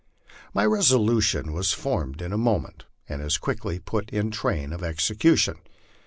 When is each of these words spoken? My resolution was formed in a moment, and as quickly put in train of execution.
My 0.51 0.65
resolution 0.65 1.53
was 1.53 1.73
formed 1.73 2.23
in 2.23 2.33
a 2.33 2.35
moment, 2.39 2.85
and 3.07 3.21
as 3.21 3.37
quickly 3.37 3.77
put 3.77 4.09
in 4.09 4.31
train 4.31 4.73
of 4.73 4.81
execution. 4.83 5.59